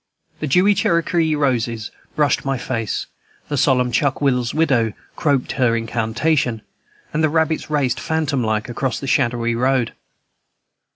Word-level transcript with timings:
The 0.39 0.47
dewy 0.47 0.73
Cherokee 0.73 1.35
roses 1.35 1.91
brushed 2.15 2.43
my 2.43 2.57
face, 2.57 3.05
the 3.49 3.55
solemn 3.55 3.91
"Chuckwill's 3.91 4.51
widow" 4.51 4.93
croaked 5.15 5.51
her 5.51 5.75
incantation, 5.75 6.63
and 7.13 7.23
the 7.23 7.29
rabbits 7.29 7.69
raced 7.69 7.99
phantom 7.99 8.43
like 8.43 8.67
across 8.67 8.99
the 8.99 9.05
shadowy 9.05 9.53
road. 9.53 9.93